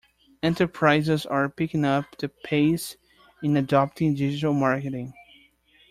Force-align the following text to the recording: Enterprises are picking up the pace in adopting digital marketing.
Enterprises 0.41 1.27
are 1.27 1.47
picking 1.47 1.85
up 1.85 2.17
the 2.17 2.27
pace 2.27 2.97
in 3.43 3.55
adopting 3.55 4.15
digital 4.15 4.51
marketing. 4.51 5.13